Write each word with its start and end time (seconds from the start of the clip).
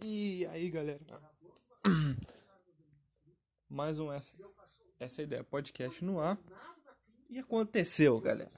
E 0.00 0.46
aí, 0.46 0.70
galera? 0.70 1.00
Mais 3.68 3.98
um 3.98 4.12
essa, 4.12 4.36
essa 4.98 5.22
ideia, 5.22 5.42
podcast 5.42 6.04
no 6.04 6.20
ar. 6.20 6.38
E 7.28 7.38
aconteceu, 7.38 8.20
galera. 8.20 8.52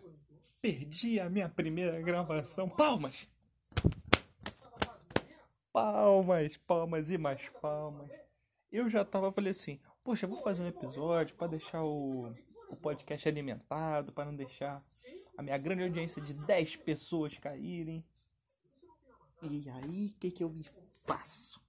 Perdi 0.61 1.18
a 1.18 1.30
minha 1.30 1.48
primeira 1.48 1.98
gravação. 2.03 2.68
Palmas! 2.68 3.26
Palmas, 5.72 6.56
palmas 6.58 7.11
e 7.11 7.17
mais 7.17 7.49
palmas. 7.61 8.11
Eu 8.71 8.91
já 8.91 9.03
tava, 9.03 9.33
falei 9.33 9.53
assim, 9.53 9.81
poxa, 10.04 10.27
vou 10.27 10.38
fazer 10.43 10.63
um 10.63 10.69
episódio 10.69 11.35
para 11.37 11.49
deixar 11.49 11.83
o, 11.83 12.35
o 12.69 12.77
podcast 12.77 13.27
alimentado, 13.27 14.13
para 14.13 14.27
não 14.27 14.37
deixar 14.37 14.83
a 15.38 15.43
minha 15.43 15.57
grande 15.57 15.85
audiência 15.85 16.20
de 16.20 16.34
10 16.34 16.77
pessoas 16.77 17.38
caírem. 17.38 18.05
E 19.43 19.70
aí, 19.70 20.09
o 20.09 20.20
que 20.20 20.30
que 20.30 20.45
eu 20.45 20.51
faço? 21.11 21.61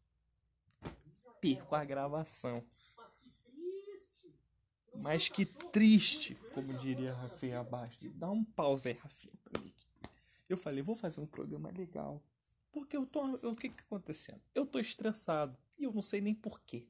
Perco 1.39 1.75
a 1.75 1.84
gravação. 1.84 2.64
Mas 4.93 5.28
que 5.28 5.46
triste, 5.46 6.36
como 6.54 6.74
diria 6.78 7.14
Rafinha 7.14 7.64
Bastos. 7.64 8.14
Dá 8.14 8.29
um 8.29 8.43
pause 8.43 8.89
aí, 8.89 8.96
Rafinha. 8.96 9.34
Eu 10.48 10.57
falei, 10.57 10.84
vou 10.84 10.96
fazer 10.96 11.21
um 11.21 11.25
programa 11.25 11.71
legal. 11.71 12.21
Porque 12.71 12.96
eu 12.96 13.06
tô. 13.06 13.24
O 13.48 13.56
que 13.56 13.70
que 13.70 13.78
tá 13.78 13.84
acontecendo? 13.84 14.42
Eu 14.54 14.65
tô 14.65 14.78
estressado. 14.79 15.57
E 15.79 15.86
eu 15.86 15.93
não 15.93 16.01
sei 16.01 16.21
nem 16.21 16.36
porquê. 16.36 16.87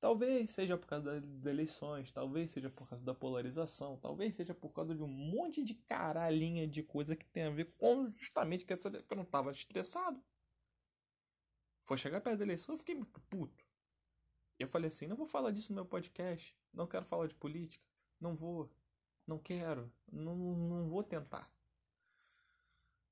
Talvez 0.00 0.50
seja 0.52 0.76
por 0.76 0.86
causa 0.86 1.20
das 1.20 1.46
eleições, 1.46 2.10
talvez 2.12 2.50
seja 2.50 2.70
por 2.70 2.88
causa 2.88 3.04
da 3.04 3.14
polarização, 3.14 3.96
talvez 3.98 4.34
seja 4.34 4.52
por 4.52 4.70
causa 4.70 4.94
de 4.94 5.02
um 5.02 5.08
monte 5.08 5.62
de 5.62 5.74
caralhinha 5.74 6.66
de 6.66 6.82
coisa 6.82 7.14
que 7.14 7.24
tem 7.26 7.44
a 7.44 7.50
ver 7.50 7.72
com 7.76 8.10
justamente 8.16 8.64
que 8.64 8.72
eu 8.72 9.16
não 9.16 9.24
tava 9.24 9.52
estressado. 9.52 10.20
Foi 11.82 11.96
chegar 11.96 12.20
perto 12.20 12.38
da 12.38 12.44
eleição, 12.44 12.74
eu 12.74 12.78
fiquei 12.78 12.94
muito 12.94 13.20
puto. 13.22 13.64
Eu 14.58 14.68
falei 14.68 14.88
assim: 14.88 15.06
não 15.06 15.16
vou 15.16 15.26
falar 15.26 15.50
disso 15.50 15.72
no 15.72 15.76
meu 15.76 15.86
podcast, 15.86 16.56
não 16.72 16.86
quero 16.86 17.04
falar 17.04 17.26
de 17.26 17.34
política, 17.34 17.84
não 18.20 18.34
vou, 18.34 18.70
não 19.26 19.38
quero, 19.38 19.92
não, 20.10 20.36
não 20.36 20.86
vou 20.86 21.02
tentar. 21.02 21.52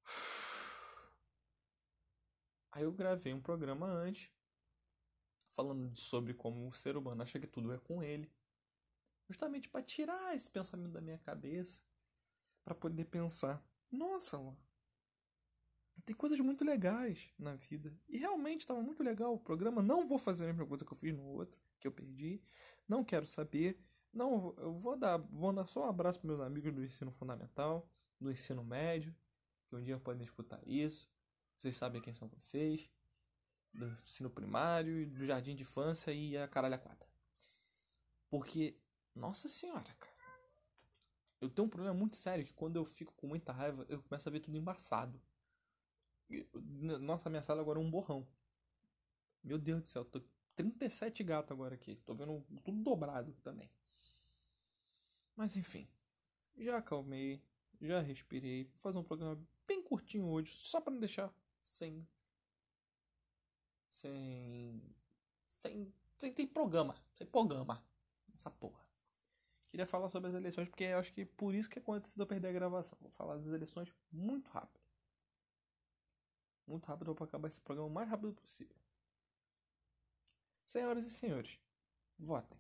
Aí 2.72 2.84
eu 2.84 2.92
gravei 2.92 3.34
um 3.34 3.40
programa 3.40 3.86
antes 3.86 4.30
falando 5.50 5.94
sobre 5.96 6.32
como 6.32 6.68
o 6.68 6.72
ser 6.72 6.96
humano 6.96 7.22
acha 7.22 7.38
que 7.40 7.46
tudo 7.46 7.72
é 7.72 7.78
com 7.78 8.02
ele, 8.02 8.32
justamente 9.28 9.68
para 9.68 9.82
tirar 9.82 10.34
esse 10.34 10.48
pensamento 10.48 10.92
da 10.92 11.00
minha 11.00 11.18
cabeça, 11.18 11.82
para 12.64 12.74
poder 12.74 13.06
pensar, 13.06 13.62
nossa, 13.90 14.38
tem 16.04 16.14
coisas 16.14 16.38
muito 16.40 16.64
legais 16.64 17.30
na 17.38 17.54
vida. 17.54 17.92
E 18.08 18.18
realmente 18.18 18.60
estava 18.60 18.82
muito 18.82 19.02
legal 19.02 19.34
o 19.34 19.38
programa. 19.38 19.82
Não 19.82 20.06
vou 20.06 20.18
fazer 20.18 20.44
a 20.44 20.46
mesma 20.48 20.66
coisa 20.66 20.84
que 20.84 20.92
eu 20.92 20.96
fiz 20.96 21.14
no 21.14 21.24
outro, 21.24 21.58
que 21.78 21.86
eu 21.86 21.92
perdi. 21.92 22.42
Não 22.88 23.04
quero 23.04 23.26
saber. 23.26 23.78
Não, 24.12 24.54
eu 24.58 24.72
vou 24.72 24.96
dar, 24.96 25.18
vou 25.18 25.52
dar 25.52 25.66
só 25.66 25.86
um 25.86 25.88
abraço 25.88 26.20
para 26.20 26.28
meus 26.28 26.40
amigos 26.40 26.74
do 26.74 26.82
ensino 26.82 27.10
fundamental, 27.10 27.88
do 28.20 28.30
ensino 28.30 28.64
médio, 28.64 29.14
que 29.68 29.76
um 29.76 29.82
dia 29.82 29.98
podem 29.98 30.24
escutar 30.24 30.60
isso. 30.66 31.08
Vocês 31.56 31.76
sabem 31.76 32.00
quem 32.00 32.12
são 32.12 32.28
vocês 32.28 32.90
do 33.72 33.86
ensino 33.86 34.30
primário, 34.30 35.06
do 35.06 35.24
jardim 35.24 35.54
de 35.54 35.62
infância 35.62 36.12
e 36.12 36.36
a 36.36 36.48
caralho 36.48 36.74
a 36.74 36.78
quadra. 36.78 37.08
Porque, 38.28 38.76
nossa 39.14 39.48
senhora, 39.48 39.94
cara. 39.98 40.20
Eu 41.40 41.48
tenho 41.48 41.66
um 41.66 41.70
problema 41.70 41.94
muito 41.94 42.16
sério 42.16 42.44
que 42.44 42.52
quando 42.52 42.76
eu 42.76 42.84
fico 42.84 43.14
com 43.14 43.26
muita 43.26 43.52
raiva, 43.52 43.86
eu 43.88 44.02
começo 44.02 44.28
a 44.28 44.32
ver 44.32 44.40
tudo 44.40 44.56
embaçado. 44.56 45.20
Nossa, 47.00 47.28
minha 47.30 47.42
sala 47.42 47.60
agora 47.60 47.78
é 47.78 47.82
um 47.82 47.90
borrão. 47.90 48.26
Meu 49.42 49.58
Deus 49.58 49.82
do 49.82 49.88
céu, 49.88 50.04
tô 50.04 50.22
37 50.54 51.24
gatos 51.24 51.52
agora 51.52 51.74
aqui. 51.74 51.96
Tô 52.04 52.14
vendo 52.14 52.44
tudo 52.62 52.82
dobrado 52.82 53.32
também. 53.42 53.70
Mas 55.34 55.56
enfim, 55.56 55.88
já 56.56 56.78
acalmei, 56.78 57.42
já 57.80 58.00
respirei. 58.00 58.64
Vou 58.64 58.78
fazer 58.78 58.98
um 58.98 59.04
programa 59.04 59.42
bem 59.66 59.82
curtinho 59.82 60.26
hoje, 60.26 60.52
só 60.52 60.80
para 60.80 60.92
não 60.92 61.00
deixar 61.00 61.32
sem 61.62 62.06
sem. 63.90 64.80
sem. 65.46 65.92
sem 66.18 66.32
ter 66.32 66.46
programa. 66.46 66.94
Sem 67.16 67.26
programa. 67.26 67.84
Essa 68.34 68.50
porra. 68.50 68.80
Queria 69.68 69.86
falar 69.86 70.08
sobre 70.10 70.30
as 70.30 70.34
eleições 70.34 70.68
porque 70.68 70.84
eu 70.84 70.98
acho 70.98 71.12
que 71.12 71.24
por 71.24 71.54
isso 71.54 71.68
que 71.68 71.78
aconteceu 71.78 72.20
eu 72.22 72.26
perder 72.26 72.48
a 72.48 72.52
gravação. 72.52 72.98
Vou 73.00 73.10
falar 73.10 73.36
das 73.36 73.46
eleições 73.46 73.92
muito 74.10 74.48
rápido. 74.50 74.79
Muito 76.70 76.86
rápido 76.86 77.12
para 77.16 77.24
acabar 77.24 77.48
esse 77.48 77.60
programa 77.60 77.88
o 77.88 77.92
mais 77.92 78.08
rápido 78.08 78.32
possível. 78.32 78.76
Senhoras 80.64 81.04
e 81.04 81.10
senhores, 81.10 81.58
votem. 82.16 82.56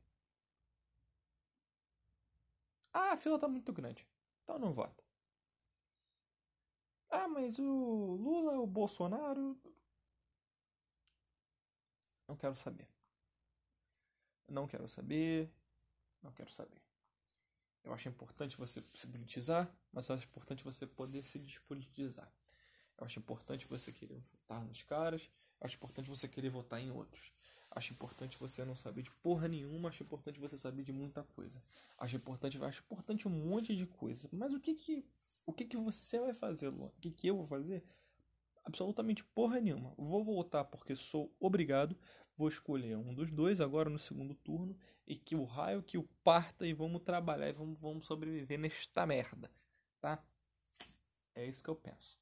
Ah, 2.92 3.12
a 3.12 3.16
fila 3.16 3.38
tá 3.38 3.46
muito 3.46 3.72
grande. 3.72 4.04
Então 4.42 4.58
não 4.58 4.72
vota. 4.72 5.04
Ah, 7.08 7.28
mas 7.28 7.60
o 7.60 8.16
Lula, 8.16 8.58
o 8.58 8.66
Bolsonaro. 8.66 9.56
Não 12.26 12.36
quero 12.36 12.56
saber. 12.56 12.88
Não 14.48 14.66
quero 14.66 14.88
saber. 14.88 15.48
Não 16.20 16.32
quero 16.32 16.50
saber. 16.50 16.82
Eu 17.84 17.94
acho 17.94 18.08
importante 18.08 18.56
você 18.56 18.82
se 18.92 19.06
politizar, 19.06 19.72
mas 19.92 20.08
eu 20.08 20.16
acho 20.16 20.26
importante 20.26 20.64
você 20.64 20.84
poder 20.84 21.22
se 21.22 21.38
despolitizar. 21.38 22.28
Eu 23.00 23.06
acho 23.06 23.18
importante 23.18 23.66
você 23.66 23.90
querer 23.90 24.18
votar 24.18 24.64
nos 24.64 24.82
caras. 24.82 25.28
Acho 25.60 25.76
importante 25.76 26.08
você 26.08 26.28
querer 26.28 26.50
votar 26.50 26.80
em 26.80 26.90
outros. 26.90 27.32
Acho 27.70 27.92
importante 27.92 28.36
você 28.36 28.64
não 28.64 28.74
saber 28.74 29.02
de 29.02 29.10
porra 29.22 29.48
nenhuma. 29.48 29.88
Acho 29.88 30.02
importante 30.02 30.38
você 30.38 30.58
saber 30.58 30.82
de 30.84 30.92
muita 30.92 31.22
coisa. 31.22 31.62
Acho 31.98 32.16
importante, 32.16 32.62
acho 32.62 32.82
importante 32.82 33.26
um 33.26 33.30
monte 33.30 33.74
de 33.74 33.86
coisa. 33.86 34.28
Mas 34.32 34.52
o 34.52 34.60
que 34.60 34.74
que, 34.74 35.06
o 35.46 35.52
que 35.52 35.64
que 35.64 35.76
você 35.76 36.20
vai 36.20 36.34
fazer, 36.34 36.68
Luan? 36.68 36.88
O 36.88 37.00
que 37.00 37.10
que 37.10 37.28
eu 37.28 37.36
vou 37.36 37.46
fazer? 37.46 37.82
absolutamente 38.64 39.24
porra 39.24 39.60
nenhuma. 39.60 39.92
Vou 39.96 40.22
voltar 40.22 40.64
porque 40.64 40.94
sou 40.96 41.34
obrigado. 41.38 41.96
Vou 42.34 42.48
escolher 42.48 42.96
um 42.96 43.12
dos 43.12 43.30
dois 43.30 43.60
agora 43.60 43.90
no 43.90 43.98
segundo 43.98 44.34
turno. 44.34 44.76
E 45.06 45.16
que 45.16 45.34
o 45.34 45.44
raio 45.44 45.82
que 45.82 45.98
o 45.98 46.08
parta 46.22 46.66
e 46.66 46.72
vamos 46.72 47.02
trabalhar 47.02 47.48
e 47.48 47.52
vamos, 47.52 47.80
vamos 47.80 48.06
sobreviver 48.06 48.58
nesta 48.58 49.04
merda. 49.06 49.50
Tá? 50.00 50.22
É 51.34 51.46
isso 51.46 51.62
que 51.62 51.70
eu 51.70 51.76
penso. 51.76 52.18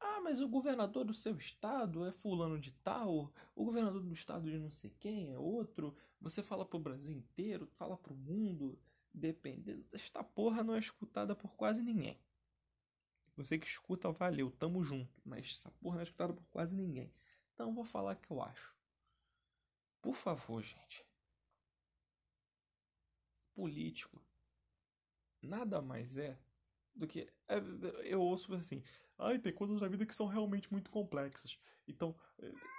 Ah, 0.00 0.20
mas 0.20 0.40
o 0.40 0.48
governador 0.48 1.04
do 1.04 1.14
seu 1.14 1.36
estado 1.36 2.06
é 2.06 2.12
fulano 2.12 2.58
de 2.58 2.72
tal, 2.72 3.32
o 3.54 3.64
governador 3.64 4.02
do 4.02 4.12
estado 4.12 4.50
de 4.50 4.58
não 4.58 4.70
sei 4.70 4.90
quem 4.98 5.32
é 5.32 5.38
outro. 5.38 5.96
Você 6.20 6.42
fala 6.42 6.64
pro 6.64 6.78
Brasil 6.78 7.12
inteiro, 7.12 7.66
fala 7.66 7.96
pro 7.96 8.14
mundo, 8.14 8.78
dependendo. 9.12 9.84
Esta 9.92 10.22
porra 10.22 10.62
não 10.62 10.74
é 10.74 10.78
escutada 10.78 11.34
por 11.34 11.56
quase 11.56 11.82
ninguém. 11.82 12.18
Você 13.36 13.58
que 13.58 13.66
escuta, 13.66 14.10
valeu, 14.10 14.50
tamo 14.50 14.82
junto. 14.82 15.20
Mas 15.24 15.56
essa 15.58 15.70
porra 15.72 15.96
não 15.96 16.00
é 16.00 16.04
escutada 16.04 16.32
por 16.32 16.46
quase 16.46 16.74
ninguém. 16.74 17.12
Então 17.54 17.74
vou 17.74 17.84
falar 17.84 18.16
o 18.16 18.20
que 18.20 18.30
eu 18.32 18.42
acho. 18.42 18.76
Por 20.00 20.14
favor, 20.14 20.62
gente. 20.62 21.04
Político 23.54 24.22
nada 25.42 25.80
mais 25.80 26.18
é 26.18 26.38
do 26.98 27.06
que. 27.06 27.28
É, 27.48 27.56
eu 28.04 28.20
ouço 28.20 28.52
assim. 28.54 28.82
Ai, 29.18 29.38
tem 29.38 29.52
coisas 29.52 29.80
na 29.80 29.88
vida 29.88 30.04
que 30.04 30.14
são 30.14 30.26
realmente 30.26 30.70
muito 30.70 30.90
complexas. 30.90 31.58
Então. 31.86 32.14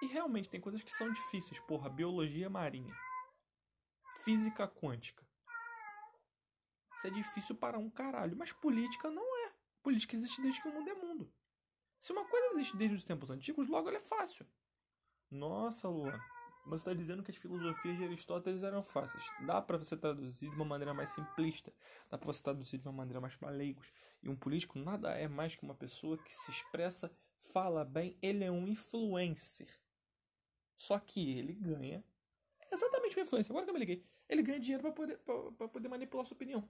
E 0.02 0.08
realmente 0.08 0.50
tem 0.50 0.62
coisas 0.62 0.82
que 0.82 0.92
são 0.92 1.12
difíceis. 1.12 1.60
Porra, 1.62 1.90
biologia 1.90 2.50
marinha. 2.50 2.94
Física 4.24 4.68
quântica. 4.68 5.28
Isso 6.98 7.08
é 7.08 7.10
difícil 7.10 7.56
para 7.56 7.80
um 7.80 7.90
caralho. 7.90 8.36
Mas 8.38 8.52
política 8.52 9.10
não 9.10 9.48
é. 9.48 9.54
Política 9.82 10.16
existe 10.16 10.42
desde 10.42 10.62
que 10.62 10.68
o 10.68 10.74
mundo 10.74 10.90
é 10.90 10.94
mundo. 10.94 11.34
Se 12.00 12.12
uma 12.12 12.26
coisa 12.26 12.54
existe 12.54 12.78
desde 12.78 12.96
os 12.96 13.04
tempos 13.04 13.30
antigos, 13.30 13.68
logo 13.68 13.88
ela 13.88 13.98
é 13.98 14.02
fácil. 14.02 14.46
Nossa, 15.30 15.88
Luan, 15.88 16.20
você 16.70 16.82
está 16.82 16.94
dizendo 16.94 17.24
que 17.24 17.32
as 17.32 17.38
filosofias 17.38 17.98
de 17.98 18.04
Aristóteles 18.04 18.64
eram 18.64 18.84
fáceis. 18.84 19.24
Dá 19.46 19.62
para 19.62 19.78
você 19.78 19.98
traduzir 19.98 20.50
de 20.50 20.56
uma 20.56 20.66
maneira 20.66 20.94
mais 20.94 21.10
simplista. 21.10 21.74
Dá 22.10 22.18
para 22.18 22.28
você 22.28 22.42
traduzir 22.42 22.78
de 22.78 22.88
uma 22.88 22.94
maneira 22.94 23.20
mais 23.20 23.36
para 23.36 23.50
leigos. 23.50 23.88
E 24.22 24.30
um 24.30 24.36
político 24.36 24.78
nada 24.78 25.10
é 25.12 25.28
mais 25.28 25.56
que 25.56 25.64
uma 25.64 25.76
pessoa 25.76 26.18
que 26.18 26.32
se 26.32 26.52
expressa, 26.52 27.12
fala 27.40 27.84
bem, 27.84 28.18
ele 28.22 28.44
é 28.44 28.52
um 28.52 28.68
influencer. 28.68 29.70
Só 30.78 31.00
que 31.00 31.38
ele 31.38 31.54
ganha 31.54 32.04
exatamente 32.72 33.18
uma 33.18 33.24
influência. 33.24 33.52
Agora 33.52 33.66
que 33.66 33.70
eu 33.72 33.74
me 33.74 33.80
liguei. 33.80 34.06
Ele 34.28 34.44
ganha 34.44 34.60
dinheiro 34.60 34.84
para 34.84 34.92
poder, 34.92 35.18
poder 35.72 35.90
manipular 35.90 36.26
sua 36.26 36.36
opinião. 36.36 36.70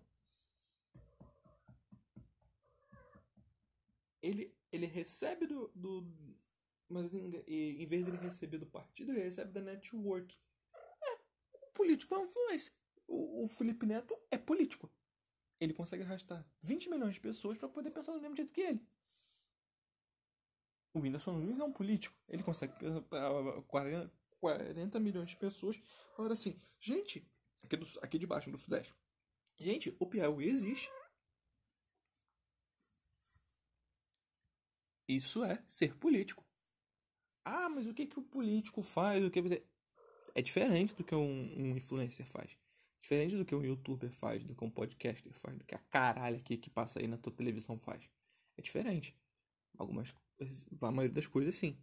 ele, 4.22 4.54
ele 4.72 4.86
recebe 4.86 5.48
do, 5.48 5.72
do. 5.74 6.02
Mas 6.90 7.14
em 7.14 7.86
vez 7.86 8.04
de 8.04 8.10
ele 8.10 8.18
receber 8.18 8.58
do 8.58 8.66
partido, 8.66 9.12
ele 9.12 9.22
recebe 9.22 9.52
da 9.52 9.62
network. 9.62 10.36
É, 11.04 11.14
o 11.54 11.72
político 11.74 12.16
é 12.16 12.22
influência. 12.24 12.74
O, 13.08 13.46
o 13.46 13.48
Felipe 13.48 13.86
Neto 13.86 14.18
é 14.32 14.38
político. 14.38 14.92
Ele 15.60 15.74
consegue 15.74 16.04
arrastar 16.04 16.46
20 16.62 16.90
milhões 16.90 17.14
de 17.16 17.20
pessoas 17.22 17.58
para 17.58 17.70
poder 17.70 17.92
pensar 17.92 18.14
do 18.14 18.22
mesmo 18.22 18.36
jeito 18.36 18.52
que 18.52 18.62
ele. 18.62 18.82
O 20.94 21.00
Whindersson 21.00 21.34
Nunes 21.34 21.60
é 21.60 21.64
um 21.64 21.72
político. 21.72 22.16
Ele 22.28 22.42
consegue 22.42 22.74
40, 23.68 24.12
40 24.40 25.00
milhões 25.00 25.30
de 25.30 25.38
pessoas 25.38 25.80
falar 26.16 26.32
assim, 26.32 26.60
gente, 26.80 27.30
aqui, 27.64 27.78
do, 27.78 27.86
aqui 28.02 28.18
de 28.18 28.26
baixo, 28.26 28.50
do 28.50 28.58
Sudeste. 28.58 28.96
Gente, 29.58 29.96
o 30.00 30.06
Piauí 30.08 30.48
existe. 30.48 30.90
Isso 35.08 35.44
é 35.44 35.64
ser 35.68 35.96
político. 35.98 36.49
Ah, 37.50 37.70
mas 37.70 37.88
o 37.88 37.94
que, 37.94 38.06
que 38.06 38.20
o 38.20 38.22
político 38.22 38.82
faz? 38.82 39.24
O 39.24 39.32
que 39.32 39.40
é 40.36 40.42
diferente 40.42 40.96
do 40.96 41.04
que 41.04 41.16
um, 41.16 41.54
um 41.58 41.76
influencer 41.76 42.26
faz. 42.26 42.52
Diferente 43.02 43.36
do 43.36 43.46
que 43.46 43.56
um 43.56 43.64
youtuber 43.64 44.12
faz, 44.12 44.44
do 44.44 44.54
que 44.54 44.64
um 44.64 44.70
podcaster 44.70 45.34
faz, 45.34 45.58
do 45.58 45.66
que 45.66 45.74
a 45.74 45.80
caralho 45.80 46.38
aqui 46.38 46.58
que 46.58 46.70
passa 46.70 47.00
aí 47.00 47.08
na 47.08 47.18
tua 47.18 47.34
televisão 47.34 47.78
faz. 47.78 48.04
É 48.58 48.62
diferente. 48.62 49.16
Algumas 49.78 50.14
a 50.82 50.92
maioria 50.92 51.14
das 51.14 51.28
coisas 51.28 51.56
sim. 51.56 51.78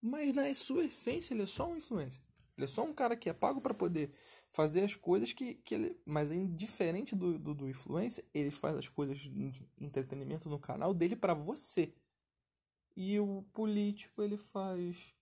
Mas 0.00 0.32
na 0.32 0.54
sua 0.54 0.84
essência 0.84 1.34
ele 1.34 1.42
é 1.42 1.46
só 1.46 1.68
um 1.68 1.76
influencer. 1.76 2.22
Ele 2.56 2.66
é 2.66 2.68
só 2.68 2.84
um 2.84 2.92
cara 2.92 3.16
que 3.16 3.28
é 3.28 3.32
pago 3.32 3.60
para 3.60 3.74
poder 3.74 4.12
fazer 4.50 4.84
as 4.84 4.94
coisas 4.94 5.32
que, 5.32 5.54
que 5.54 5.74
ele. 5.74 6.00
Mas 6.04 6.30
é 6.30 6.36
diferente 6.44 7.16
do, 7.16 7.38
do, 7.38 7.54
do 7.54 7.68
influencer, 7.68 8.24
ele 8.32 8.50
faz 8.50 8.76
as 8.76 8.88
coisas 8.88 9.18
de 9.18 9.66
entretenimento 9.80 10.48
no 10.48 10.58
canal 10.58 10.92
dele 10.92 11.16
para 11.16 11.34
você. 11.34 11.92
E 12.96 13.18
o 13.18 13.44
político 13.52 14.22
ele 14.22 14.36
faz 14.36 15.14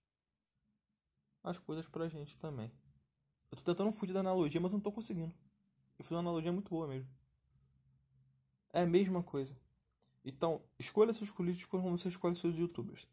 as 1.43 1.59
coisas 1.59 1.87
pra 1.87 2.09
gente 2.09 2.37
também. 2.37 2.71
Eu 3.51 3.57
tô 3.59 3.65
tentando 3.65 3.93
fugir 3.93 4.13
da 4.13 4.21
analogia, 4.21 4.61
mas 4.61 4.71
não 4.71 4.81
tô 4.81 4.93
conseguindo. 4.93 5.35
Eu 5.99 6.05
fiz 6.05 6.13
uma 6.13 6.21
analogia 6.21 6.53
muito 6.53 6.71
boa 6.71 6.87
mesmo. 6.87 7.09
É 8.73 8.83
a 8.83 8.87
mesma 8.87 9.23
coisa. 9.23 9.57
Então, 10.25 10.63
escolha 10.79 11.13
seus 11.13 11.31
políticos 11.31 11.67
como 11.67 11.97
você 11.97 12.09
escolhe 12.09 12.37
seus 12.37 12.57
youtubers. 12.57 13.09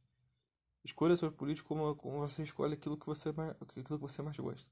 Escolha 0.84 1.18
seus 1.18 1.34
políticos 1.34 1.68
como, 1.68 1.96
como 1.96 2.20
você 2.20 2.44
escolhe 2.44 2.74
aquilo 2.74 2.98
que 2.98 3.06
você, 3.06 3.32
mais, 3.32 3.52
aquilo 3.62 3.84
que 3.84 3.98
você 3.98 4.22
mais 4.22 4.38
gosta. 4.38 4.70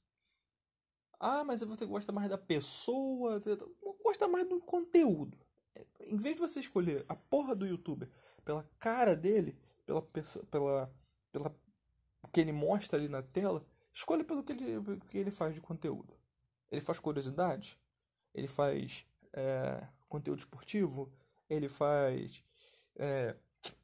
Ah, 1.19 1.43
mas 1.43 1.61
você 1.61 1.85
gosta 1.85 2.11
mais 2.11 2.29
da 2.29 2.37
pessoa, 2.37 3.41
gosta 4.03 4.27
mais 4.27 4.47
do 4.47 4.59
conteúdo. 4.59 5.37
Em 6.01 6.17
vez 6.17 6.35
de 6.35 6.41
você 6.41 6.59
escolher 6.59 7.05
a 7.07 7.15
porra 7.15 7.55
do 7.55 7.65
youtuber 7.65 8.09
pela 8.43 8.63
cara 8.77 9.15
dele, 9.15 9.57
pela 9.85 10.01
pela 10.51 10.93
pela 11.31 11.55
que 12.31 12.41
ele 12.41 12.51
mostra 12.51 12.99
ali 12.99 13.07
na 13.07 13.21
tela, 13.21 13.65
escolha 13.93 14.23
pelo 14.23 14.43
que 14.43 14.51
ele, 14.51 14.99
que 15.07 15.17
ele 15.17 15.31
faz 15.31 15.55
de 15.55 15.61
conteúdo. 15.61 16.13
Ele 16.69 16.81
faz 16.81 16.99
curiosidade, 16.99 17.79
ele 18.33 18.47
faz 18.47 19.05
é, 19.31 19.87
conteúdo 20.09 20.39
esportivo, 20.39 21.11
ele 21.49 21.69
faz 21.69 22.43
é, 22.97 23.35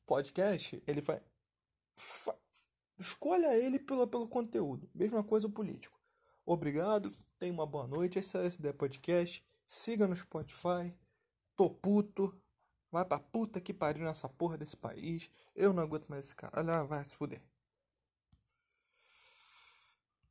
podcast, 0.05 0.81
ele 0.85 1.01
faz. 1.01 1.21
Fa... 1.95 2.35
Escolha 2.97 3.55
ele 3.57 3.79
pelo, 3.79 4.07
pelo 4.07 4.27
conteúdo. 4.27 4.89
Mesma 4.93 5.23
coisa 5.23 5.47
o 5.47 5.51
político. 5.51 5.99
Obrigado, 6.45 7.09
tenha 7.39 7.53
uma 7.53 7.65
boa 7.65 7.87
noite. 7.87 8.19
Esse 8.19 8.37
é 8.37 8.41
o 8.41 8.43
SD 8.43 8.73
Podcast. 8.73 9.43
Siga 9.65 10.07
no 10.07 10.15
Spotify. 10.15 10.93
Tô 11.55 11.69
puto. 11.69 12.40
Vai 12.91 13.05
pra 13.05 13.19
puta 13.19 13.61
que 13.61 13.73
pariu 13.73 14.03
nessa 14.03 14.27
porra 14.29 14.57
desse 14.57 14.75
país. 14.77 15.29
Eu 15.55 15.73
não 15.73 15.83
aguento 15.83 16.09
mais 16.09 16.25
esse 16.25 16.35
cara. 16.35 16.59
Olha, 16.59 16.83
vai 16.83 17.03
se 17.05 17.15
fuder. 17.15 17.41